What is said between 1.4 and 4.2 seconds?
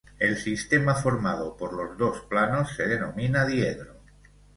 por los dos planos se denomina diedro.